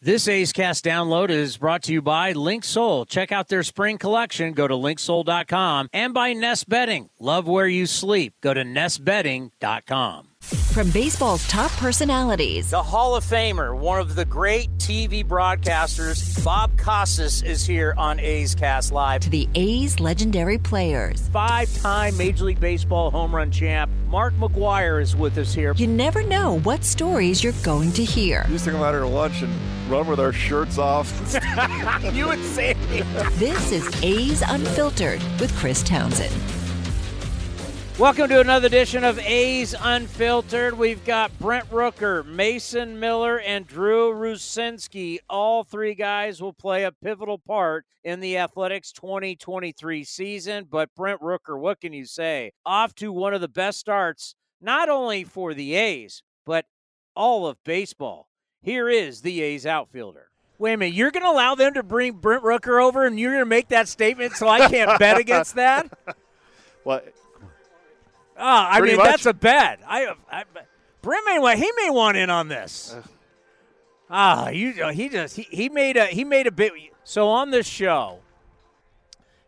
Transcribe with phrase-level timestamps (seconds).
[0.00, 3.08] This A's Cast download is brought to you by Link Linksoul.
[3.08, 4.52] Check out their spring collection.
[4.52, 7.10] Go to linksoul.com and by Nest Bedding.
[7.18, 8.34] Love where you sleep.
[8.40, 10.28] Go to nestbedding.com.
[10.40, 16.78] From baseball's top personalities, The Hall of Famer, one of the great TV broadcasters, Bob
[16.78, 19.22] Costas is here on A's Cast Live.
[19.22, 21.28] to the A's legendary players.
[21.30, 25.74] Five time Major League Baseball home run champ, Mark McGwire is with us here.
[25.74, 28.44] You never know what stories you're going to hear.
[28.46, 29.52] We used to come out here to lunch and
[29.88, 31.10] run with our shirts off.
[32.12, 33.02] you and Sandy.
[33.36, 36.34] This is A's Unfiltered with Chris Townsend.
[37.98, 40.78] Welcome to another edition of A's Unfiltered.
[40.78, 45.18] We've got Brent Rooker, Mason Miller, and Drew Rucinski.
[45.28, 50.66] All three guys will play a pivotal part in the Athletics 2023 season.
[50.70, 52.52] But Brent Rooker, what can you say?
[52.64, 56.66] Off to one of the best starts, not only for the A's, but
[57.16, 58.27] all of baseball.
[58.62, 60.28] Here is the A's outfielder.
[60.58, 63.30] Wait a minute, you're going to allow them to bring Brent Rooker over and you're
[63.30, 65.88] going to make that statement so I can't bet against that?
[66.84, 67.00] well,
[68.40, 69.06] Ah, I mean much.
[69.06, 69.80] that's a bet.
[69.86, 70.44] I, I
[71.02, 72.94] Brent may want he may want in on this.
[74.08, 76.72] Ah, you uh, he just he, he made a he made a bit.
[77.02, 78.20] So on this show,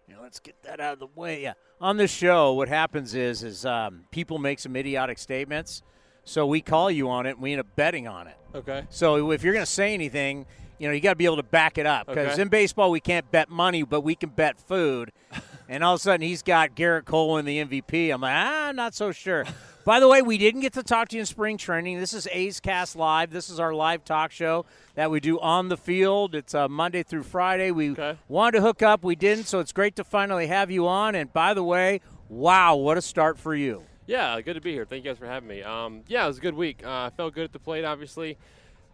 [0.09, 1.41] you know, let's get that out of the way.
[1.43, 5.83] Yeah, on this show, what happens is is um, people make some idiotic statements.
[6.25, 8.37] So we call you on it, and we end up betting on it.
[8.55, 8.85] Okay.
[8.91, 10.47] So if you're going to say anything,
[10.79, 12.43] you know, you got to be able to back it up because Okay.
[12.43, 15.13] in baseball we can't bet money, but we can bet food.
[15.69, 18.13] and all of a sudden he's got Gerrit Cole in the MVP.
[18.13, 19.45] I'm like, ah, I'm not so sure.
[19.85, 21.99] By the way, we didn't get to talk to you in spring training.
[22.01, 23.31] This is A's Cast Live.
[23.31, 26.35] This is our live talk show that we do on the field.
[26.35, 27.71] It's uh, Monday through Friday.
[27.71, 28.17] We Okay.
[28.29, 31.15] wanted to hook up, we didn't, so it's great to finally have you on.
[31.15, 33.85] And by the way, wow, what a start for you.
[34.11, 34.85] Yeah, good to be here.
[34.85, 35.63] Thank you guys for having me.
[35.63, 36.85] Um, yeah, it was a good week.
[36.85, 38.37] Uh, I felt good at the plate, obviously.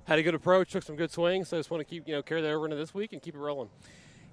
[0.04, 1.48] Had a good approach, took some good swings.
[1.48, 3.22] So I just want to keep, you know, carry that over into this week and
[3.22, 3.70] keep it rolling.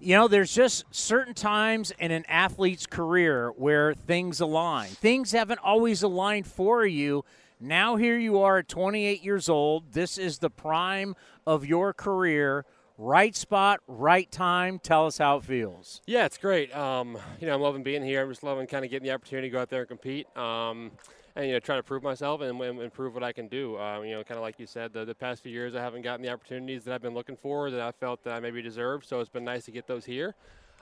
[0.01, 4.89] You know, there's just certain times in an athlete's career where things align.
[4.89, 7.23] Things haven't always aligned for you.
[7.61, 9.93] Now, here you are at 28 years old.
[9.93, 11.15] This is the prime
[11.47, 12.65] of your career.
[13.05, 14.79] Right spot, right time.
[14.79, 16.01] Tell us how it feels.
[16.07, 16.73] Yeah, it's great.
[16.73, 18.23] Um, you know, I'm loving being here.
[18.23, 20.25] I'm just loving kind of getting the opportunity to go out there and compete.
[20.37, 20.91] Um,
[21.35, 23.77] and you know, try to prove myself and, and, and prove what I can do.
[23.77, 26.03] Um, you know, kind of like you said, the, the past few years I haven't
[26.03, 29.05] gotten the opportunities that I've been looking for that I felt that I maybe deserved.
[29.05, 30.33] So it's been nice to get those here.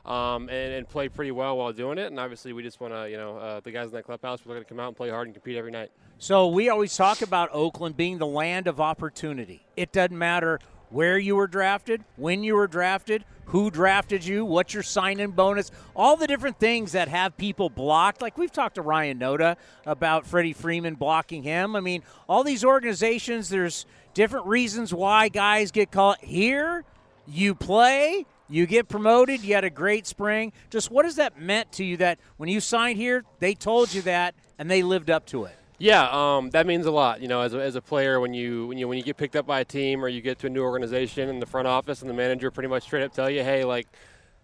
[0.05, 2.05] Um, and, and play pretty well while doing it.
[2.05, 4.53] And obviously, we just want to, you know, uh, the guys in that clubhouse, we're
[4.53, 5.89] going to come out and play hard and compete every night.
[6.19, 9.65] So we always talk about Oakland being the land of opportunity.
[9.75, 10.59] It doesn't matter
[10.91, 15.71] where you were drafted, when you were drafted, who drafted you, what's your sign-in bonus,
[15.95, 18.21] all the different things that have people blocked.
[18.21, 21.75] Like we've talked to Ryan Noda about Freddie Freeman blocking him.
[21.75, 26.23] I mean, all these organizations, there's different reasons why guys get caught.
[26.23, 26.85] here.
[27.27, 30.51] You play, you get promoted, you had a great spring.
[30.69, 34.01] Just what has that meant to you that when you signed here, they told you
[34.03, 35.55] that and they lived up to it?
[35.81, 37.21] Yeah, um, that means a lot.
[37.21, 39.35] You know, as a, as a player, when you when you when you get picked
[39.35, 42.01] up by a team or you get to a new organization, and the front office
[42.01, 43.87] and the manager pretty much straight up tell you, hey, like.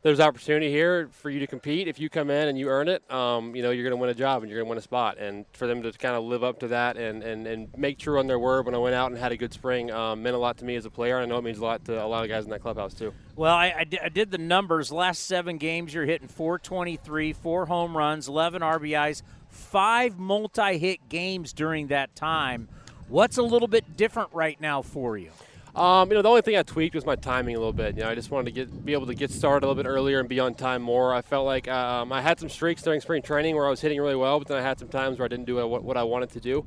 [0.04, 1.88] There's opportunity here for you to compete.
[1.88, 4.12] If you come in and you earn it, um, you know you're going to win
[4.12, 5.18] a job and you're going to win a spot.
[5.18, 8.20] And for them to kind of live up to that and, and, and make true
[8.20, 10.40] on their word when I went out and had a good spring um, meant a
[10.40, 11.20] lot to me as a player.
[11.20, 13.12] I know it means a lot to a lot of guys in that clubhouse too.
[13.36, 14.92] Well, I, I, di- I did the numbers.
[14.92, 21.54] Last seven games, you're hitting 423, four home runs, 11 RBIs, five multi hit games
[21.54, 22.68] during that time.
[23.08, 25.32] What's a little bit different right now for you?
[25.76, 27.96] Um, you know, the only thing I tweaked was my timing a little bit.
[27.96, 29.88] You know, I just wanted to get be able to get started a little bit
[29.88, 31.14] earlier and be on time more.
[31.14, 34.02] I felt like um, I had some streaks during spring training where I was hitting
[34.02, 36.04] really well, but then I had some times where I didn't do what, what I
[36.04, 36.66] wanted to do.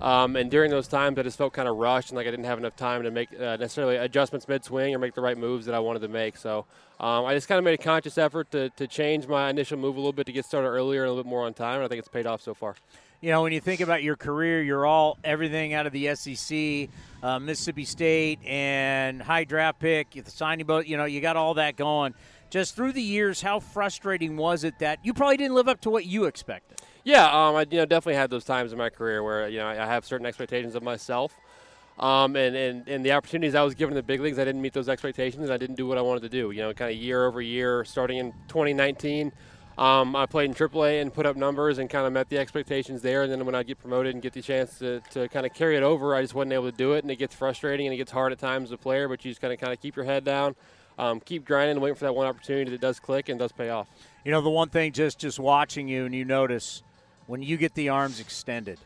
[0.00, 2.46] Um, and during those times, I just felt kind of rushed and like I didn't
[2.46, 5.66] have enough time to make uh, necessarily adjustments mid swing or make the right moves
[5.66, 6.36] that I wanted to make.
[6.36, 6.66] So
[7.00, 9.96] um, I just kind of made a conscious effort to, to change my initial move
[9.96, 11.76] a little bit to get started earlier and a little bit more on time.
[11.76, 12.76] And I think it's paid off so far.
[13.20, 16.90] You know, when you think about your career, you're all everything out of the SEC,
[17.22, 20.86] uh, Mississippi State, and high draft pick, the signing boat.
[20.86, 22.14] You know, you got all that going.
[22.50, 25.90] Just through the years, how frustrating was it that you probably didn't live up to
[25.90, 26.80] what you expected?
[27.04, 29.66] Yeah, um, I you know definitely had those times in my career where you know
[29.66, 31.38] I have certain expectations of myself,
[31.98, 34.62] Um, and, and, and the opportunities I was given in the big leagues, I didn't
[34.62, 35.48] meet those expectations.
[35.48, 36.50] I didn't do what I wanted to do.
[36.50, 39.32] You know, kind of year over year, starting in 2019.
[39.76, 43.02] Um, I played in AAA and put up numbers and kind of met the expectations
[43.02, 43.22] there.
[43.24, 45.76] And then when I get promoted and get the chance to, to kind of carry
[45.76, 47.02] it over, I just wasn't able to do it.
[47.02, 49.30] And it gets frustrating and it gets hard at times as a player, but you
[49.32, 50.54] just kind of kind of keep your head down,
[50.96, 53.70] um, keep grinding, and waiting for that one opportunity that does click and does pay
[53.70, 53.88] off.
[54.24, 56.84] You know, the one thing just just watching you and you notice
[57.26, 58.78] when you get the arms extended,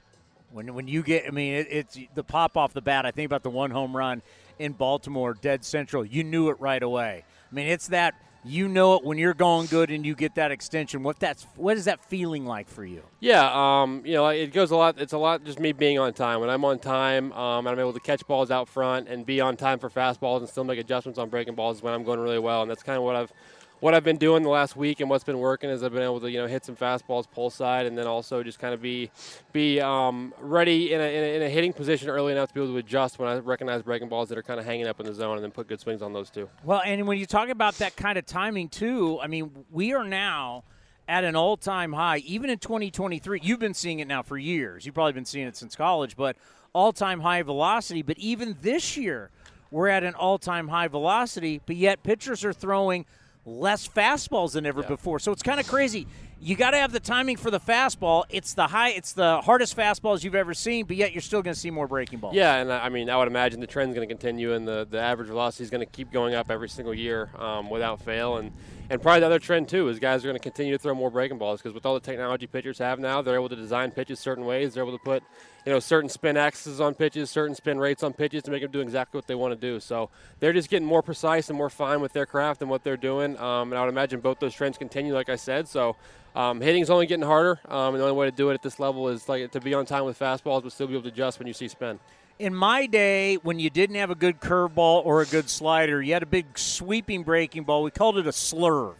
[0.52, 3.06] when when you get, I mean, it, it's the pop off the bat.
[3.06, 4.22] I think about the one home run
[4.58, 6.04] in Baltimore, dead central.
[6.04, 7.24] You knew it right away.
[7.50, 8.14] I mean, it's that
[8.44, 11.02] you know it when you're going good and you get that extension.
[11.02, 13.02] What that's what is that feeling like for you?
[13.20, 15.00] Yeah, um, you know, it goes a lot.
[15.00, 16.40] It's a lot just me being on time.
[16.40, 19.40] When I'm on time, um, and I'm able to catch balls out front and be
[19.40, 22.38] on time for fastballs and still make adjustments on breaking balls when I'm going really
[22.38, 22.62] well.
[22.62, 23.32] And that's kind of what I've
[23.80, 26.20] what I've been doing the last week and what's been working is I've been able
[26.20, 29.10] to you know hit some fastballs pull side and then also just kind of be
[29.52, 32.60] be um, ready in a, in a, in, a, hitting position early enough to be
[32.60, 35.06] able to adjust when I recognize breaking balls that are kind of hanging up in
[35.06, 36.48] the zone and then put good swings on those too.
[36.64, 40.04] Well, and when you talk about that kind of timing too, I mean we are
[40.04, 40.64] now
[41.08, 44.84] at an all-time high even in 2023 you've been seeing it now for years.
[44.84, 46.36] You've probably been seeing it since college but
[46.74, 48.02] all-time high velocity.
[48.02, 49.30] But even this year
[49.70, 53.06] we're at an all-time high velocity but yet pitchers are throwing–
[53.48, 54.88] less fastballs than ever yeah.
[54.88, 55.18] before.
[55.18, 56.06] So it's kind of crazy.
[56.40, 58.24] You got to have the timing for the fastball.
[58.30, 61.54] It's the high, it's the hardest fastballs you've ever seen, but yet you're still going
[61.54, 62.34] to see more breaking balls.
[62.34, 65.00] Yeah, and I mean, I would imagine the trend's going to continue, and the, the
[65.00, 68.36] average velocity is going to keep going up every single year um, without fail.
[68.36, 68.52] And
[68.90, 71.10] and probably the other trend too is guys are going to continue to throw more
[71.10, 74.18] breaking balls because with all the technology pitchers have now, they're able to design pitches
[74.18, 74.72] certain ways.
[74.72, 75.22] They're able to put
[75.66, 78.70] you know certain spin axes on pitches, certain spin rates on pitches to make them
[78.70, 79.78] do exactly what they want to do.
[79.80, 80.08] So
[80.40, 83.38] they're just getting more precise and more fine with their craft and what they're doing.
[83.38, 85.68] Um, and I would imagine both those trends continue, like I said.
[85.68, 85.96] So
[86.38, 88.62] um, hitting is only getting harder, um, and the only way to do it at
[88.62, 91.08] this level is like to be on time with fastballs, but still be able to
[91.08, 91.98] adjust when you see spin
[92.38, 96.12] in my day, when you didn't have a good curveball or a good slider, you
[96.12, 97.82] had a big sweeping breaking ball.
[97.82, 98.96] We called it a slurve.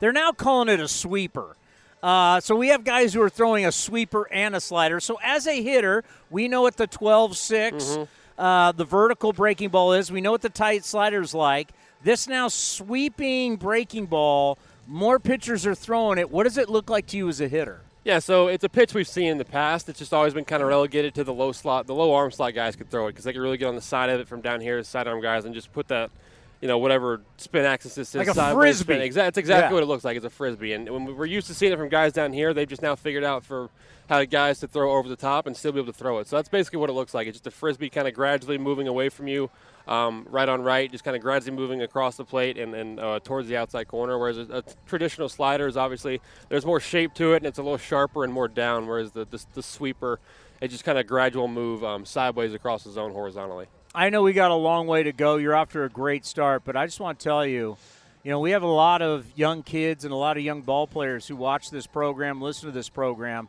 [0.00, 1.56] They're now calling it a sweeper.
[2.02, 5.00] Uh, so we have guys who are throwing a sweeper and a slider.
[5.00, 8.40] So as a hitter, we know what the 12 6, mm-hmm.
[8.40, 10.10] uh, the vertical breaking ball is.
[10.12, 11.70] We know what the tight slider's like.
[12.04, 14.58] This now sweeping breaking ball,
[14.88, 16.30] more pitchers are throwing it.
[16.30, 17.82] What does it look like to you as a hitter?
[18.04, 19.88] Yeah, so it's a pitch we've seen in the past.
[19.88, 21.86] It's just always been kind of relegated to the low slot.
[21.86, 23.82] The low arm slot guys could throw it because they could really get on the
[23.82, 26.10] side of it from down here, sidearm guys, and just put that–
[26.60, 28.14] you know, whatever spin axis this is.
[28.16, 28.94] Like a frisbee.
[28.94, 29.02] Spin.
[29.02, 29.74] Exactly, that's exactly yeah.
[29.74, 30.16] what it looks like.
[30.16, 30.72] It's a frisbee.
[30.72, 33.24] And when we're used to seeing it from guys down here, they've just now figured
[33.24, 33.70] out for
[34.08, 36.26] how guys to throw over the top and still be able to throw it.
[36.26, 37.26] So that's basically what it looks like.
[37.26, 39.50] It's just a frisbee kind of gradually moving away from you,
[39.86, 43.20] um, right on right, just kind of gradually moving across the plate and, and uh,
[43.22, 44.18] towards the outside corner.
[44.18, 47.62] Whereas a, a, traditional slider is obviously there's more shape to it and it's a
[47.62, 48.86] little sharper and more down.
[48.86, 50.20] Whereas the the, the sweeper,
[50.60, 53.66] it's just kind of gradual move um, sideways across the zone horizontally.
[53.94, 55.36] I know we got a long way to go.
[55.36, 57.76] You're off to a great start, but I just want to tell you,
[58.22, 60.86] you know, we have a lot of young kids and a lot of young ball
[60.86, 63.48] players who watch this program, listen to this program.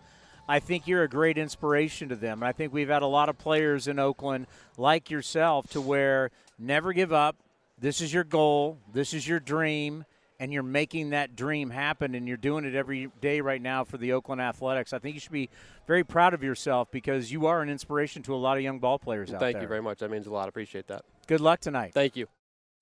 [0.49, 2.41] I think you're a great inspiration to them.
[2.41, 4.47] And I think we've had a lot of players in Oakland
[4.77, 7.35] like yourself to where never give up.
[7.77, 8.79] This is your goal.
[8.91, 10.05] This is your dream
[10.39, 13.97] and you're making that dream happen and you're doing it every day right now for
[13.97, 14.91] the Oakland Athletics.
[14.91, 15.49] I think you should be
[15.85, 18.97] very proud of yourself because you are an inspiration to a lot of young ball
[18.97, 19.51] players out there.
[19.51, 19.99] Thank you very much.
[19.99, 20.49] That means a lot.
[20.49, 21.05] Appreciate that.
[21.27, 21.93] Good luck tonight.
[21.93, 22.27] Thank you.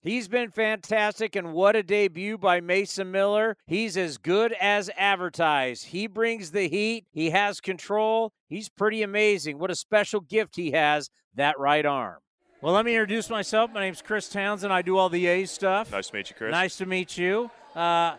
[0.02, 3.58] He's been fantastic, and what a debut by Mason Miller.
[3.66, 5.88] He's as good as advertised.
[5.88, 8.32] He brings the heat, he has control.
[8.48, 9.60] He's pretty amazing.
[9.60, 12.20] What a special gift he has, that right arm.
[12.62, 13.72] Well, let me introduce myself.
[13.74, 14.72] My name's Chris Townsend.
[14.72, 15.92] I do all the A stuff.
[15.92, 16.52] Nice to meet you, Chris.
[16.52, 17.52] Nice to meet you.
[17.76, 18.16] Uh,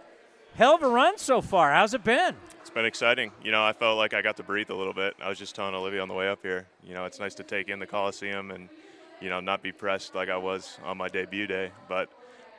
[0.54, 1.72] hell of a run so far.
[1.72, 2.36] How's it been?
[2.60, 3.32] It's been exciting.
[3.42, 5.14] You know, I felt like I got to breathe a little bit.
[5.22, 6.66] I was just telling Olivia on the way up here.
[6.84, 8.68] You know, it's nice to take in the Coliseum and,
[9.20, 11.70] you know, not be pressed like I was on my debut day.
[11.88, 12.10] But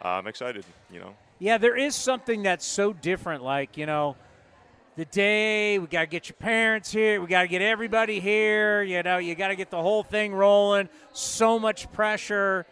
[0.03, 0.65] uh, I'm excited.
[0.91, 1.15] You know.
[1.39, 3.43] Yeah, there is something that's so different.
[3.43, 4.15] Like you know
[4.99, 5.79] the day.
[5.79, 7.21] We got to get your parents here.
[7.21, 8.83] We got to get everybody here.
[8.83, 10.89] You know, you got to get the whole thing rolling.
[11.13, 12.65] So much pressure.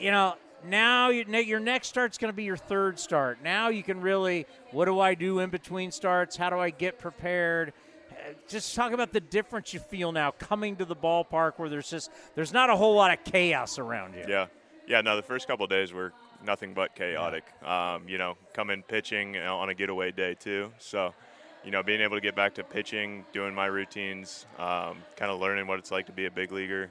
[0.00, 3.38] You know, now your next start's going to be your third start.
[3.42, 6.36] Now you can really, what do I do in between starts?
[6.36, 7.72] How do I get prepared?
[8.48, 12.10] Just talk about the difference you feel now coming to the ballpark where there's just
[12.34, 14.24] there's not a whole lot of chaos around you.
[14.28, 14.46] Yeah,
[14.86, 15.00] yeah.
[15.00, 16.12] No, the first couple days were
[16.44, 17.44] nothing but chaotic.
[17.62, 17.94] Yeah.
[17.94, 20.72] Um, you know, coming pitching on a getaway day too.
[20.78, 21.14] So
[21.64, 25.40] you know, being able to get back to pitching, doing my routines, um, kind of
[25.40, 26.88] learning what it's like to be a big leaguer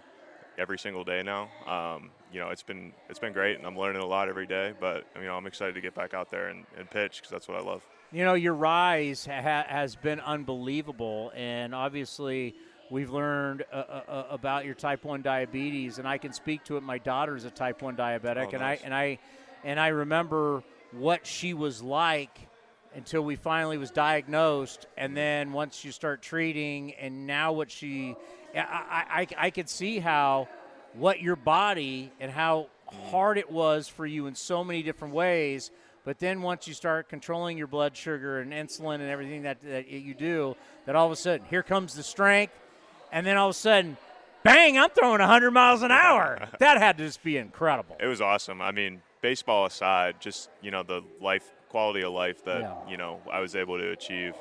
[0.57, 1.49] every single day now.
[1.65, 4.73] Um, you know, it's been it's been great, and I'm learning a lot every day.
[4.79, 7.47] But you know, I'm excited to get back out there and, and pitch because that's
[7.47, 7.83] what I love.
[8.11, 12.55] You know, your rise ha- has been unbelievable, and obviously
[12.89, 16.77] we've learned uh, uh, uh, about your type 1 diabetes and I can speak to
[16.77, 18.81] it my daughter's a type 1 diabetic Oh, and nice.
[18.81, 19.19] I and I
[19.65, 22.47] and I remember what she was like
[22.95, 28.15] until we finally was diagnosed and then once you start treating and now what she
[28.55, 30.47] I, I, I, I could see how
[30.93, 32.67] what your body and how
[33.11, 35.71] hard it was for you in so many different ways
[36.07, 39.89] but then once you start controlling your blood sugar and insulin and everything that, that
[39.89, 42.53] you do that all of a sudden here comes the strength
[43.11, 43.97] and then all of a sudden
[44.41, 48.21] bang i'm throwing 100 miles an hour that had to just be incredible It was
[48.21, 48.61] awesome.
[48.61, 52.73] I mean, baseball aside, just you know the life quality of life that Yeah.
[52.89, 54.33] you know I was able to achieve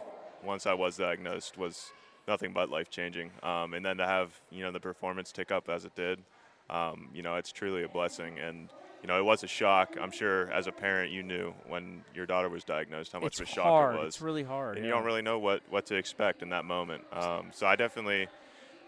[0.44, 1.90] once I was diagnosed was
[2.28, 3.32] nothing but life changing.
[3.42, 6.20] Um, and then to have you know the performance tick up as it did,
[6.70, 8.38] um, you know it's truly a blessing.
[8.38, 8.68] And
[9.02, 9.96] you know it was a shock.
[10.00, 13.40] I'm sure as a parent you knew when your daughter was diagnosed how much it's
[13.40, 14.14] of a shock hard it was.
[14.14, 14.90] it's really hard and yeah.
[14.90, 17.04] you don't really know what, what to expect in that moment.
[17.12, 18.28] Um, so I definitely,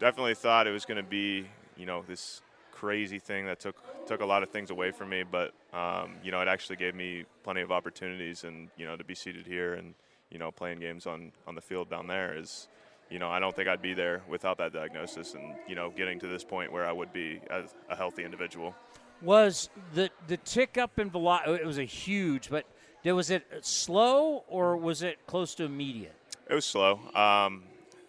[0.01, 1.47] definitely thought it was going to be,
[1.77, 2.43] you know, this
[2.79, 5.25] crazy thing that took took a lot of things away from me.
[5.25, 9.05] But um, you know, it actually gave me plenty of opportunities, and you know, to
[9.05, 9.95] be seated here and
[10.31, 12.69] you know, playing games on on the field down there is.
[13.11, 16.21] You know, I don't think I'd be there without that diagnosis, and you know, getting
[16.21, 18.75] to this point where I would be as a healthy individual.
[19.23, 22.65] Was the the tick up in velocity it was a huge but
[23.05, 26.15] was it slow or was it close to immediate
[26.51, 27.01] It was slow.
[27.15, 27.63] Um,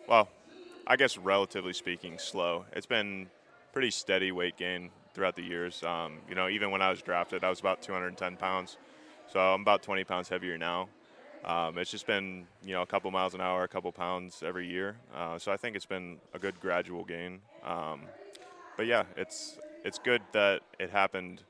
[0.08, 0.28] well,
[0.86, 2.66] I guess relatively speaking, slow.
[2.74, 3.28] It's been
[3.72, 5.84] pretty steady weight gain throughout the years.
[5.84, 8.78] Um, you know, even when I was drafted, I was about 210 pounds,
[9.32, 10.90] so I'm about 20 pounds heavier now.
[11.46, 14.68] Um, it's just been you know a couple miles an hour, a couple pounds every
[14.68, 14.98] year.
[15.16, 17.40] Uh, so I think it's been a good gradual gain.
[17.64, 18.02] Um,
[18.76, 21.44] but yeah, it's it's good that it happened,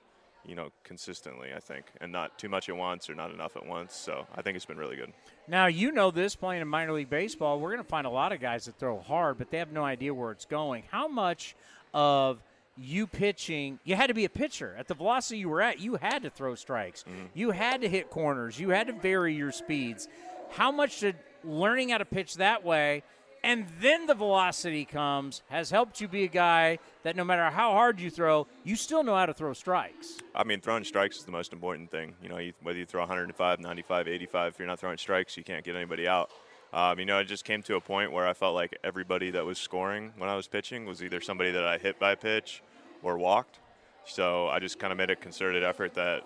[0.45, 1.49] you know, consistently.
[1.55, 3.95] I think, and not too much at once or not enough at once.
[3.95, 5.11] So I think it's been really good.
[5.47, 8.31] now you know this playing in minor league baseball we're going to find a lot
[8.31, 11.55] of guys that throw hard but they have no idea where it's going how much
[11.93, 12.39] of
[12.77, 15.95] you pitching you had to be a pitcher at the velocity you were at you
[15.95, 17.25] had to throw strikes mm-hmm.
[17.33, 20.07] you had to hit corners you had to vary your speeds
[20.51, 23.01] how much did learning how to pitch that way
[23.43, 27.71] and then the velocity comes has helped you be a guy that no matter how
[27.71, 31.25] hard you throw you still know how to throw strikes I mean, throwing strikes is
[31.25, 32.13] the most important thing.
[32.23, 35.65] You know, whether you throw 105, 95, 85, if you're not throwing strikes, you can't
[35.65, 36.31] get anybody out.
[36.71, 39.45] Um, you know, it just came to a point where I felt like everybody that
[39.45, 42.61] was scoring when I was pitching was either somebody that I hit by pitch
[43.03, 43.59] or walked.
[44.05, 46.25] So I just kind of made a concerted effort that,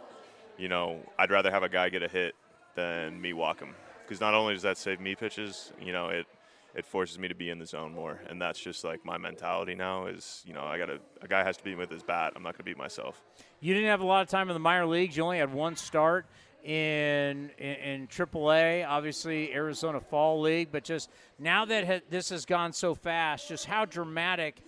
[0.58, 2.36] you know, I'd rather have a guy get a hit
[2.76, 3.74] than me walk him.
[4.04, 6.28] Because not only does that save me pitches, you know, it
[6.76, 9.76] it forces me to be in the zone more, and that's just like my mentality
[9.76, 10.08] now.
[10.08, 12.34] Is you know, I got to a guy has to be with his bat.
[12.36, 13.22] I'm not going to beat myself.
[13.60, 15.16] You didn't have a lot of time in the minor leagues.
[15.16, 16.26] You only had one start
[16.64, 20.70] in in, in AAA, obviously Arizona Fall League.
[20.72, 24.62] But just now that ha- this has gone so fast, just how dramatic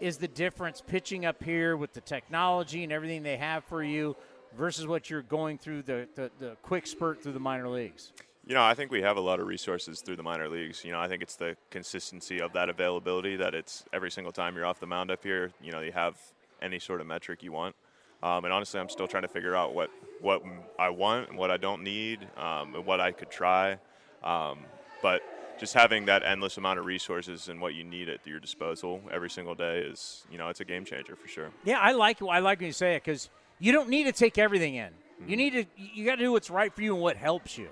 [0.00, 4.16] is the difference pitching up here with the technology and everything they have for you
[4.56, 8.12] versus what you're going through the, the, the quick spurt through the minor leagues?
[8.50, 10.84] You know, I think we have a lot of resources through the minor leagues.
[10.84, 14.56] You know, I think it's the consistency of that availability that it's every single time
[14.56, 16.16] you're off the mound up here, you know, you have
[16.60, 17.76] any sort of metric you want.
[18.24, 19.90] Um, and honestly, I'm still trying to figure out what,
[20.20, 20.42] what
[20.80, 23.78] I want and what I don't need um, and what I could try.
[24.24, 24.58] Um,
[25.00, 25.22] but
[25.60, 29.30] just having that endless amount of resources and what you need at your disposal every
[29.30, 31.50] single day is, you know, it's a game changer for sure.
[31.62, 33.30] Yeah, I like I like when you say it because
[33.60, 34.90] you don't need to take everything in.
[35.24, 37.68] You need to you got to do what's right for you and what helps you.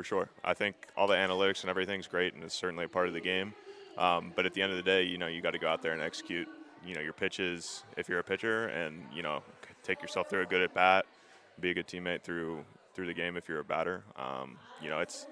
[0.00, 0.30] For sure.
[0.42, 3.20] I think all the analytics and everything's great, and it's certainly a part of the
[3.20, 3.52] game.
[3.98, 5.82] Um, but at the end of the day, you know, you got to go out
[5.82, 6.48] there and execute.
[6.86, 9.42] You know, your pitches if you're a pitcher, and you know,
[9.82, 11.04] take yourself through a good at bat,
[11.60, 12.64] be a good teammate through
[12.94, 14.02] through the game if you're a batter.
[14.16, 15.26] Um, you know, it's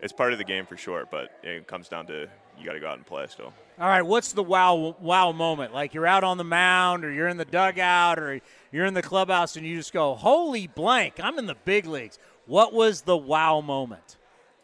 [0.00, 2.26] it's part of the game for sure, but it comes down to
[2.58, 3.52] you got to go out and play still.
[3.78, 5.74] All right, what's the wow wow moment?
[5.74, 8.40] Like you're out on the mound or you're in the dugout or
[8.72, 12.18] you're in the clubhouse and you just go, "Holy blank, I'm in the big leagues."
[12.46, 14.16] What was the wow moment?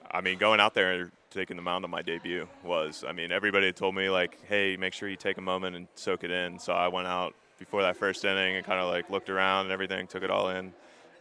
[0.09, 3.33] I mean, going out there and taking the mound on my debut was, I mean,
[3.33, 6.31] everybody had told me, like, hey, make sure you take a moment and soak it
[6.31, 6.61] in.
[6.61, 9.73] So I went out before that first inning and kind of like looked around and
[9.73, 10.73] everything, took it all in.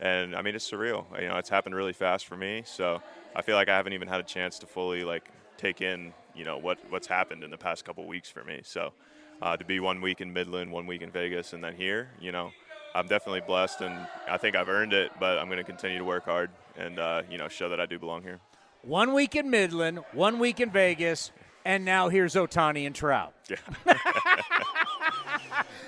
[0.02, 1.06] And I mean, it's surreal.
[1.20, 2.62] You know, it's happened really fast for me.
[2.64, 3.02] So
[3.36, 6.46] I feel like I haven't even had a chance to fully like take in, you
[6.46, 8.62] know, what, what's happened in the past couple weeks for me.
[8.64, 8.94] So
[9.42, 12.32] uh, to be one week in Midland, one week in Vegas, and then here, you
[12.32, 12.52] know,
[12.96, 15.12] I'm definitely blessed, and I think I've earned it.
[15.20, 17.86] But I'm going to continue to work hard and uh, you know show that I
[17.86, 18.40] do belong here.
[18.84, 21.32] One week in Midland, one week in Vegas,
[21.66, 23.34] and now here's Ohtani and Trout.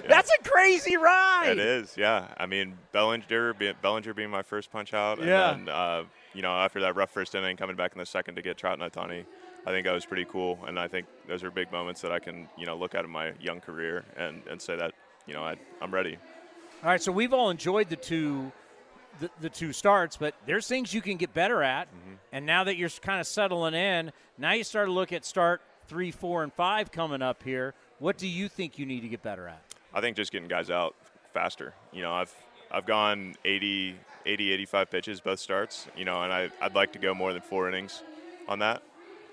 [0.06, 0.10] Yeah.
[0.10, 1.50] That's a crazy ride.
[1.52, 2.28] It is, yeah.
[2.38, 5.54] I mean, Bellinger, Bellinger being my first punch out, and Yeah.
[5.54, 8.42] then uh, you know after that rough first inning, coming back in the second to
[8.42, 9.26] get Trout and Ohtani
[9.66, 12.20] I think that was pretty cool, and I think those are big moments that I
[12.20, 14.94] can you know look at in my young career and, and say that
[15.26, 16.18] you know I, I'm ready.
[16.84, 18.52] All right, so we've all enjoyed the two
[19.22, 21.88] the, the two starts, but there's things you can get better at.
[21.88, 22.14] Mm-hmm.
[22.34, 25.62] And now that you're kind of settling in, now you start to look at start
[25.88, 27.74] three, four, and five coming up here.
[28.00, 29.62] What do you think you need to get better at?
[29.94, 30.94] I think just getting guys out
[31.34, 31.74] faster.
[31.94, 32.36] You know, I've
[32.70, 35.88] I've gone 80, 80 85 pitches both starts.
[35.96, 38.04] You know, and I, I'd like to go more than four innings
[38.50, 38.84] on that.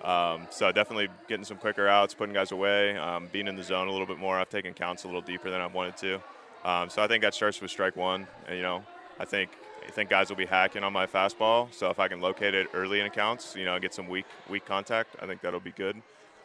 [0.02, 3.88] Um, so definitely getting some quicker outs, putting guys away, um, being in the zone
[3.88, 4.38] a little bit more.
[4.38, 6.20] I've taken counts a little deeper than I've wanted to.
[6.64, 8.26] Um, so I think that starts with strike one.
[8.46, 8.84] And, you know,
[9.18, 9.50] I think
[9.86, 11.72] I think guys will be hacking on my fastball.
[11.72, 14.64] So if I can locate it early in accounts, you know, get some weak weak
[14.66, 16.00] contact, I think that'll be good.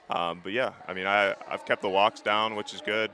[0.10, 3.12] Um, but yeah, I mean, I I've kept the walks down, which is good.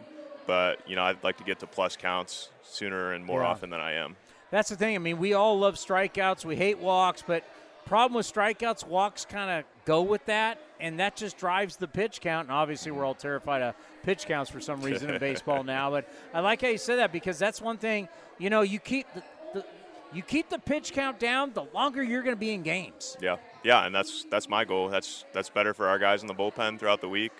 [0.48, 3.48] But you know, I'd like to get to plus counts sooner and more Yeah.
[3.48, 4.16] often than I am.
[4.52, 4.96] That's the thing.
[4.96, 6.44] I mean, we all love strikeouts.
[6.44, 7.44] We hate walks, but
[7.86, 12.22] problem with strikeouts, walks kind of go with that, and that just drives the pitch
[12.22, 12.48] count.
[12.48, 15.92] And obviously, we're all terrified of pitch counts for some reason in baseball now.
[15.92, 18.08] But I like how you said that because that's one thing.
[18.38, 19.24] You know, you keep the,
[19.54, 19.66] the
[20.14, 23.18] you keep the pitch count down, the longer you're going to be in games.
[23.22, 24.90] Yeah, yeah, and that's that's my goal.
[24.90, 27.32] That's that's better for our guys in the bullpen throughout the week.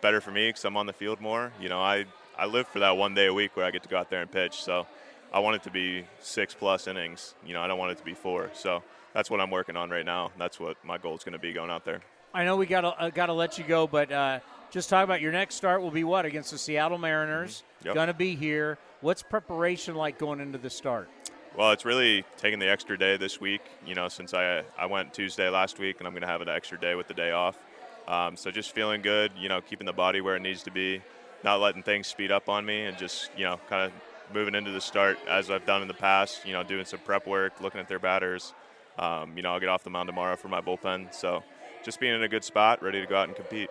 [0.00, 1.52] Better for me because I'm on the field more.
[1.60, 2.04] You know, I
[2.38, 4.22] I live for that one day a week where I get to go out there
[4.22, 4.62] and pitch.
[4.62, 4.86] So
[5.32, 7.34] I want it to be six plus innings.
[7.44, 8.50] You know, I don't want it to be four.
[8.54, 8.82] So
[9.14, 10.30] that's what I'm working on right now.
[10.38, 12.00] That's what my goal is going to be going out there.
[12.34, 15.04] I know we got to uh, got to let you go, but uh, just talk
[15.04, 17.62] about your next start will be what against the Seattle Mariners.
[17.78, 17.86] Mm-hmm.
[17.86, 17.94] Yep.
[17.94, 18.78] Going to be here.
[19.00, 21.08] What's preparation like going into the start?
[21.56, 23.62] Well, it's really taking the extra day this week.
[23.84, 26.48] You know, since I I went Tuesday last week, and I'm going to have an
[26.48, 27.58] extra day with the day off.
[28.06, 29.32] Um, so just feeling good.
[29.38, 31.02] You know, keeping the body where it needs to be,
[31.44, 33.92] not letting things speed up on me, and just you know, kind of
[34.34, 36.46] moving into the start as I've done in the past.
[36.46, 38.52] You know, doing some prep work, looking at their batters.
[38.98, 41.12] Um, you know, I'll get off the mound tomorrow for my bullpen.
[41.14, 41.42] So
[41.84, 43.70] just being in a good spot, ready to go out and compete.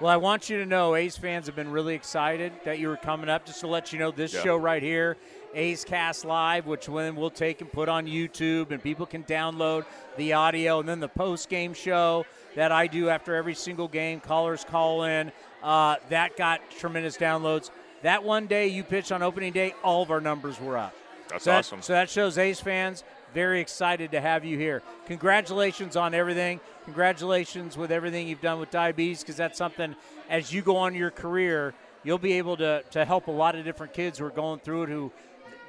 [0.00, 2.96] Well, I want you to know A's fans have been really excited that you were
[2.96, 3.46] coming up.
[3.46, 4.42] Just to let you know, this Yeah.
[4.42, 5.16] show right here,
[5.54, 9.84] A's Cast Live, which then we'll take and put on YouTube, and people can download
[10.16, 14.18] the audio, and then the post game show that I do after every single game.
[14.18, 15.30] Callers call in.
[15.62, 17.70] Uh, that got tremendous downloads.
[18.02, 20.92] That one day you pitched on opening day, all of our numbers were up.
[21.28, 21.82] That's so that- awesome.
[21.82, 24.82] so that shows A's fans very excited to have you here.
[25.06, 26.60] Congratulations on everything.
[26.84, 29.94] Congratulations with everything you've done with diabetes because that's something
[30.30, 33.64] as you go on your career, you'll be able to, to help a lot of
[33.64, 35.12] different kids who are going through it who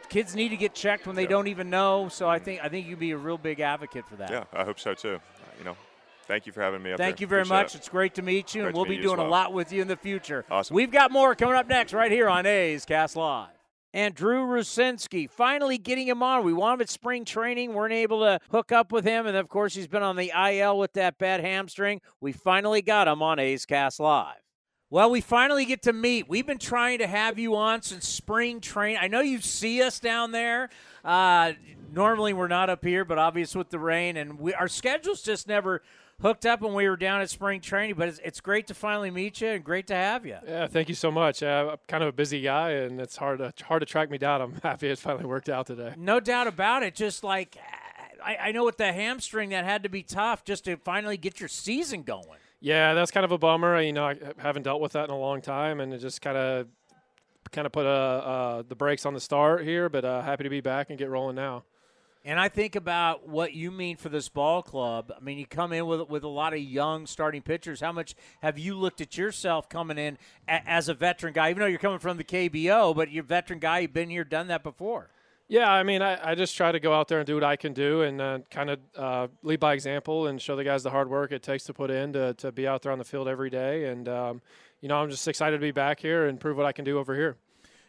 [0.10, 1.30] kids need to get checked when they Yeah.
[1.30, 2.10] don't even know.
[2.10, 2.46] So I mm-hmm.
[2.46, 4.30] think I think you'd be a real big advocate for that.
[4.30, 5.20] yeah, I hope so too.
[5.58, 5.76] You know,
[6.28, 7.76] thank you for having me up Thank you very Appreciate much.
[7.76, 7.78] it.
[7.80, 9.88] It's great to meet you, Great and we'll be doing a lot with you in
[9.88, 10.46] the future.
[10.52, 10.76] Awesome.
[10.76, 13.55] We've got more coming up next right here on A's Cast Live.
[13.96, 16.44] And Drew Rucinski, finally getting him on.
[16.44, 17.74] We want him at spring training.
[17.74, 19.26] Weren't able to hook up with him.
[19.26, 22.02] And of course, he's been on the IL with that bad hamstring.
[22.20, 24.36] We finally got him on A's Cast Live.
[24.90, 26.28] Well, we finally get to meet.
[26.28, 29.00] We've been trying to have you on since spring training.
[29.02, 30.70] I know you see us down there.
[31.06, 31.54] Uh,
[31.90, 35.48] normally we're not up here, but obvious with the rain, and we, our schedules just
[35.48, 35.82] never
[36.22, 37.96] hooked up when we were down at spring training.
[37.98, 40.38] But it's, it's great to finally meet you and great to have you.
[40.48, 41.44] Yeah, thank you so much.
[41.44, 44.18] Uh, I'm kind of a busy guy, and it's hard to hard to track me
[44.18, 44.42] down.
[44.42, 45.94] I'm happy it finally worked out today.
[45.98, 46.96] No doubt about it.
[46.96, 47.58] Just like
[48.24, 51.40] I, I know with the hamstring, that had to be tough just to finally get
[51.40, 52.40] your season going.
[52.60, 53.80] Yeah, that's kind of a bummer.
[53.80, 56.38] You know, I haven't dealt with that in a long time, and it just kind
[56.38, 56.68] of
[57.52, 59.90] kind of put uh, uh, the brakes on the start here.
[59.90, 61.64] But uh, happy to be back and get rolling now.
[62.28, 65.14] And I think about what you mean for this ball club.
[65.16, 67.82] I mean, you come in with with a lot of young starting pitchers.
[67.82, 71.52] How much have you looked at yourself coming in a, as a veteran guy?
[71.52, 73.80] Even though you're coming from the KBO, but you're a veteran guy.
[73.80, 75.12] You've been here, done that before.
[75.48, 77.56] Yeah, I mean, I, I just try to go out there and do what I
[77.56, 80.90] can do and uh, kind of uh, lead by example and show the guys the
[80.90, 83.28] hard work it takes to put in to, to be out there on the field
[83.28, 83.86] every day.
[83.86, 84.42] And, um,
[84.82, 86.98] you know, I'm just excited to be back here and prove what I can do
[86.98, 87.38] over here.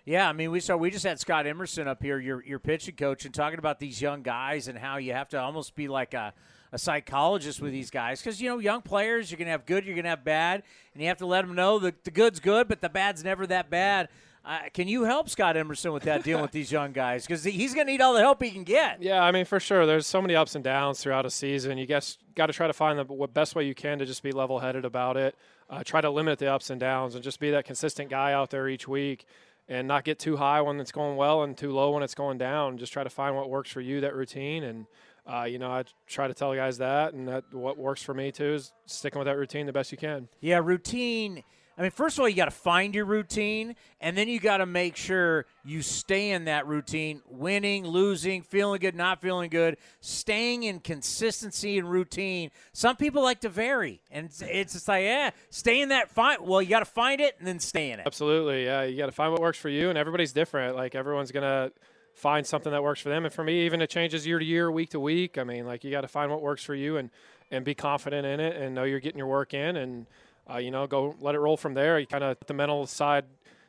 [0.06, 2.94] Yeah, I mean, we saw we just had Scott Emerson up here, your your pitching
[2.94, 6.14] coach, and talking about these young guys and how you have to almost be like
[6.14, 6.32] a,
[6.70, 9.96] a psychologist with these guys because you know young players you're gonna have good, you're
[9.96, 10.62] gonna have bad,
[10.94, 13.48] and you have to let them know that the good's good, but the bad's never
[13.48, 14.08] that bad.
[14.44, 17.74] Uh, can you help Scott Emerson with that dealing with these young guys because he's
[17.74, 19.02] gonna need all the help he can get?
[19.02, 19.86] Yeah, I mean, for sure.
[19.86, 21.78] There's so many ups and downs throughout a season.
[21.78, 24.30] You guess got to try to find the best way you can to just be
[24.30, 25.34] level headed about it.
[25.68, 28.50] Uh, try to limit the ups and downs and just be that consistent guy out
[28.50, 29.26] there each week
[29.68, 32.38] and not get too high when it's going well and too low when it's going
[32.38, 32.78] down.
[32.78, 34.64] Just try to find what works for you, that routine.
[34.64, 34.86] And,
[35.26, 37.14] uh, you know, I try to tell guys that.
[37.14, 39.98] And that what works for me, too, is sticking with that routine the best you
[39.98, 40.28] can.
[40.40, 41.42] Yeah, routine.
[41.78, 44.58] I mean, first of all, you got to find your routine, and then you got
[44.58, 49.76] to make sure you stay in that routine, winning, losing, feeling good, not feeling good,
[50.00, 52.50] staying in consistency and routine.
[52.72, 56.10] Some people like to vary, and it's, just like, yeah, stay in that.
[56.10, 58.06] Find well, you got to find it and then stay in it.
[58.06, 58.84] Absolutely, yeah.
[58.84, 60.76] You got to find what works for you, and everybody's different.
[60.76, 61.72] Like everyone's gonna
[62.14, 64.70] find something that works for them, and for me, even it changes year to year,
[64.70, 65.36] week to week.
[65.36, 67.10] I mean, like you got to find what works for you, and
[67.50, 70.06] and be confident in it, and know you're getting your work in, and
[70.50, 71.98] uh, you know, go let it roll from there.
[71.98, 73.24] You kind of the mental side.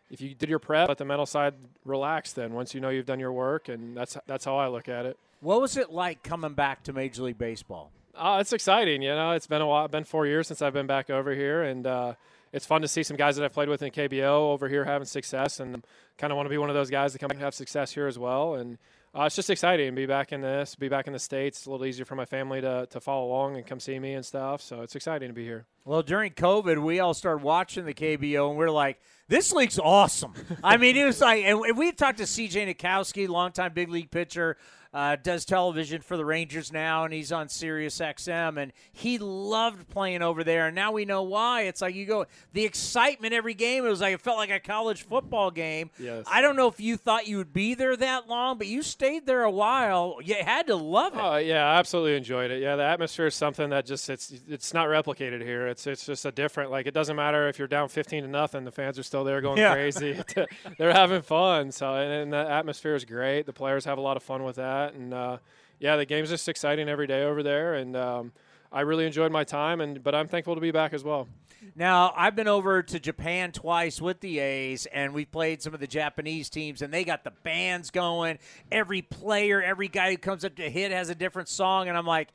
[0.10, 2.34] If you did your prep, let the mental side relax.
[2.34, 5.06] Then once you know you've done your work, and that's that's how I look at
[5.06, 5.18] it.
[5.42, 7.92] What was it like coming back to Major League Baseball?
[8.16, 9.02] Uh, it's exciting.
[9.02, 9.88] You know, it's been a while.
[9.88, 12.14] Been four years since I've been back over here, and uh,
[12.52, 15.06] it's fun to see some guys that I've played with in KBO over here having
[15.06, 15.84] success, and
[16.18, 17.92] kind of want to be one of those guys that come back and have success
[17.94, 18.56] here as well.
[18.56, 18.78] And
[19.16, 21.60] uh, it's just exciting to be back in this, be back in the states.
[21.60, 24.14] It's a little easier for my family to to follow along and come see me
[24.14, 24.62] and stuff.
[24.62, 25.66] So it's exciting to be here.
[25.88, 30.34] Well, during COVID, we all started watching the KBO, and we're like, "This league's awesome."
[30.62, 34.58] I mean, it was like, and we talked to CJ Nitkowski, longtime big league pitcher
[34.98, 39.88] uh, does television for the Rangers now, and he's on Sirius XM, and he loved
[39.90, 40.66] playing over there.
[40.68, 41.64] And now we know why.
[41.64, 43.86] It's like you go, the excitement every game.
[43.86, 45.92] It was like it felt like a college football game.
[46.00, 46.26] Yes.
[46.28, 49.28] I don't know if you thought you would be there that long, but you stayed
[49.28, 50.18] there a while.
[50.24, 51.22] You had to love it.
[51.22, 52.62] Oh yeah, I absolutely enjoyed it.
[52.62, 55.68] Yeah, the atmosphere is something that just it's it's not replicated here.
[55.68, 56.72] It's it's just a different.
[56.72, 59.42] Like it doesn't matter if you're down 15 to nothing, the fans are still there
[59.42, 59.74] going Yeah.
[59.74, 60.18] crazy.
[60.80, 61.72] They're having fun.
[61.72, 63.46] So and, and the atmosphere is great.
[63.46, 65.38] The players have a lot of fun with that, and uh,
[65.80, 67.96] yeah, the game's just exciting every day over there, and.
[67.96, 68.32] Um,
[68.70, 71.30] I really enjoyed my time, and but I'm thankful to be back as well.
[71.78, 75.80] Now, I've been over to Japan twice with the A's, and we played some of
[75.80, 78.40] the Japanese teams, and they got the bands going.
[78.70, 82.06] Every player, every guy who comes up to hit has a different song, and I'm
[82.06, 82.28] like,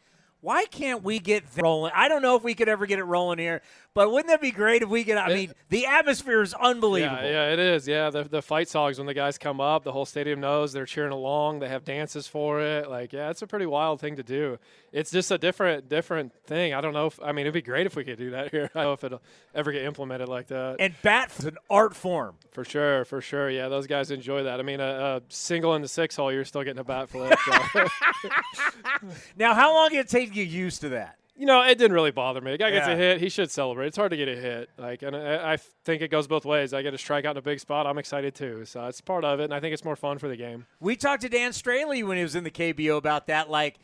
[0.43, 1.93] why can't we get rolling?
[1.95, 3.63] I don't know if we could ever get it rolling here,
[3.95, 5.17] but wouldn't that be great if we could?
[5.17, 7.23] I mean, the atmosphere is unbelievable.
[7.23, 7.89] Yeah, yeah, it is.
[7.89, 10.85] Yeah, the the fight songs when the guys come up, the whole stadium knows they're
[10.85, 11.61] cheering along.
[11.61, 12.91] They have dances for it.
[12.91, 14.59] Like, yeah, it's a pretty wild thing to do.
[14.93, 16.75] It's just a different different thing.
[16.75, 18.69] I don't know if I mean it'd be great if we could do that here.
[18.75, 19.23] I don't know if it'll
[19.55, 20.77] ever get implemented like that.
[20.81, 22.37] And bat bat's an art form.
[22.51, 23.51] For sure, for sure.
[23.51, 24.61] Yeah, those guys enjoy that.
[24.61, 24.85] I mean, a,
[25.17, 27.39] a single in the six hole, you're still getting a bat flip.
[27.45, 27.87] So.
[29.37, 31.17] Now, how long did it take get used to that?
[31.35, 32.53] you know, it didn't really bother me.
[32.53, 32.93] The guy gets Yeah.
[32.93, 33.87] a hit, he should celebrate.
[33.89, 34.69] It's hard to get a hit.
[34.77, 36.73] Like, and I, I think it goes both ways.
[36.75, 38.65] I get a strikeout in a big spot, I'm excited too.
[38.67, 40.67] So it's part of it, and I think it's more fun for the game.
[40.79, 43.49] We talked to Dan Straily when he was in the KBO about that.
[43.51, 43.79] Like,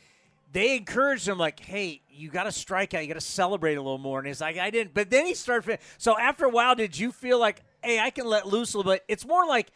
[0.52, 3.00] they encouraged him, like, hey, you got to strike out.
[3.02, 4.18] You got to celebrate a little more.
[4.18, 4.94] And he's like, I didn't.
[4.94, 5.78] But then he started.
[5.96, 8.92] So after a while, did you feel like, hey, I can let loose a little
[8.92, 9.04] bit?
[9.08, 9.68] It's more like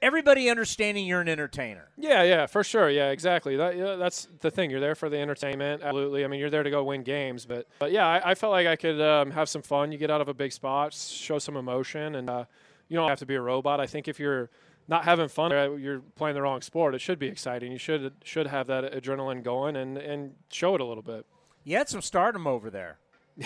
[0.00, 1.88] everybody understanding you're an entertainer.
[1.96, 2.90] Yeah, yeah, for sure.
[2.90, 3.56] Yeah, exactly.
[3.56, 4.70] That, yeah, that's the thing.
[4.70, 5.82] You're there for the entertainment.
[5.82, 6.24] Absolutely.
[6.24, 7.46] I mean, you're there to go win games.
[7.46, 9.92] But, but yeah, I, I felt like I could um, have some fun.
[9.92, 12.44] You get out of a big spot, show some emotion, and uh,
[12.88, 13.80] you don't have to be a robot.
[13.80, 14.50] I think if you're
[14.88, 16.94] not having fun, uh, you're playing the wrong sport.
[16.94, 17.72] It should be exciting.
[17.72, 21.26] You should should have that adrenaline going and, and show it a little bit.
[21.64, 22.98] You had some stardom over there.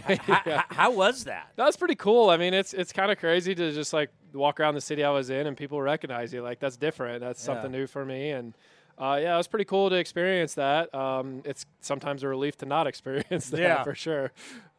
[0.04, 1.52] How, how, how was that?
[1.56, 2.30] That was pretty cool.
[2.30, 5.10] I mean, it's it's kind of crazy to just like walk around the city I
[5.10, 6.42] was in and people recognize you.
[6.42, 7.20] Like that's different.
[7.20, 7.46] That's Yeah.
[7.46, 8.30] something new for me.
[8.30, 8.54] And
[8.98, 10.94] uh, yeah, it was pretty cool to experience that.
[10.94, 13.82] Um, it's sometimes a relief to not experience that Yeah.
[13.82, 14.32] for sure.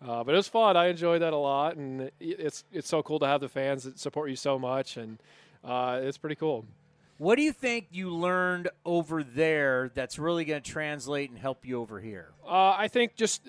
[0.05, 0.77] Uh, but it was fun.
[0.77, 3.99] I enjoyed that a lot, and it's it's so cool to have the fans that
[3.99, 5.17] support you so much, and
[5.63, 6.65] uh, it's pretty cool.
[7.23, 11.65] What do you think you learned over there that's really going to translate and help
[11.65, 12.33] you over here?
[12.45, 13.47] Uh, I think just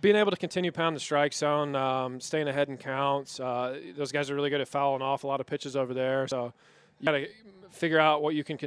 [0.00, 3.40] being able to continue pound the strike zone, um, staying ahead in counts.
[3.40, 6.28] Uh, those guys are really good at fouling off a lot of pitches over there.
[6.28, 6.52] So
[7.00, 7.26] you got to
[7.72, 8.58] figure out what you can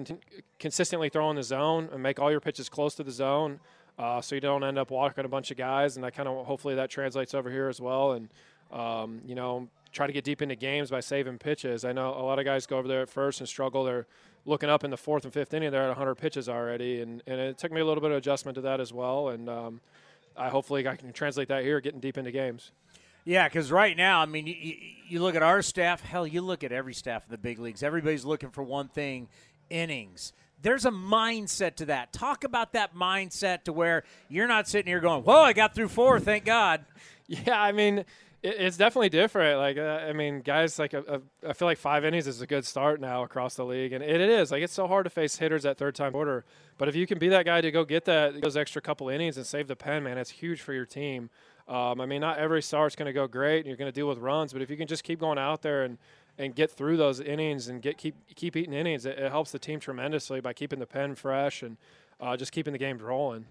[0.60, 3.62] consistently throw in the zone and make all your pitches close to the zone,
[3.98, 5.96] uh, so you don't end up walking a bunch of guys.
[5.96, 8.12] And I kind of hopefully that translates over here as well.
[8.12, 8.28] And
[8.74, 11.86] um, you know, try to get deep into games by saving pitches.
[11.86, 13.86] I know a lot of guys go over there at first and struggle.
[13.86, 14.06] They're
[14.46, 15.72] looking up in the fourth and fifth inning.
[15.72, 18.56] They're at 100 pitches already, and, and it took me a little bit of adjustment
[18.56, 19.30] to that as well.
[19.30, 19.82] And um,
[20.36, 22.72] I hopefully I can translate that here, getting deep into games.
[23.26, 24.76] Yeah, because right now, I mean, you, you,
[25.08, 26.02] you look at our staff.
[26.02, 27.84] Hell, you look at every staff in the big leagues.
[27.84, 29.28] Everybody's looking for one thing:
[29.70, 30.34] innings.
[30.62, 32.12] There's a mindset to that.
[32.12, 35.90] Talk about that mindset to where you're not sitting here going, "Whoa, I got through
[35.90, 36.86] four, thank God."
[37.46, 38.06] Yeah, I mean,
[38.42, 39.60] it, it's definitely different.
[39.60, 43.02] Like, uh, I mean, guys, like, I feel like five innings is a good start
[43.02, 44.52] now across the league, and it, it is.
[44.52, 46.46] Like, it's so hard to face hitters at third time order.
[46.78, 49.38] But if you can be that guy to go get that those extra couple innings
[49.38, 51.30] and save the pen, man, it's huge for your team.
[51.68, 54.08] Um, I mean, not every start's going to go great, and you're going to deal
[54.08, 54.54] with runs.
[54.54, 55.98] But if you can just keep going out there and
[56.38, 59.60] and get through those innings and get keep keep eating innings, it, it helps the
[59.60, 61.78] team tremendously by keeping the pen fresh and
[62.20, 63.46] uh, just keeping the games rolling.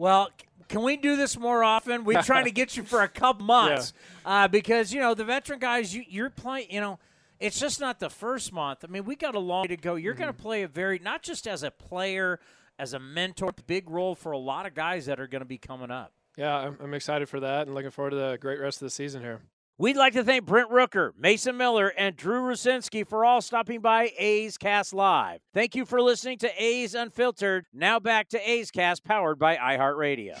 [0.00, 0.30] Well,
[0.68, 2.04] can we do this more often?
[2.04, 3.92] We're trying to get you for a couple months
[4.24, 4.44] yeah.
[4.44, 5.94] uh, because you know the veteran guys.
[5.94, 6.68] You, you're playing.
[6.70, 6.98] You know,
[7.38, 8.82] it's just not the first month.
[8.82, 9.96] I mean, we got a long way to go.
[9.96, 10.22] You're mm-hmm.
[10.22, 12.40] going to play a very not just as a player,
[12.78, 15.58] as a mentor, big role for a lot of guys that are going to be
[15.58, 16.14] coming up.
[16.34, 18.90] Yeah, I'm, I'm excited for that and looking forward to the great rest of the
[18.90, 19.42] season here.
[19.80, 24.12] We'd like to thank Brent Rooker, Mason Miller, and Drew Rucinski for all stopping by
[24.18, 25.40] A's Cast Live.
[25.54, 27.64] Thank you for listening to A's Unfiltered.
[27.72, 30.34] Now back to A's Cast, powered by iHeartRadio.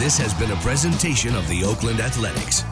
[0.00, 2.64] This has been a presentation of the Oakland Athletics.